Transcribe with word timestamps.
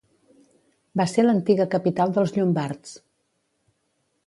Va 1.01 1.05
ser 1.11 1.25
l'antiga 1.25 1.67
capital 1.75 2.17
dels 2.17 2.35
llombards. 2.39 2.97